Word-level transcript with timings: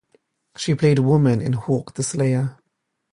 She 0.57 0.73
played 0.73 0.97
"Woman" 0.97 1.41
in 1.41 1.53
Hawk 1.53 1.93
the 1.93 2.01
Slayer. 2.01 2.57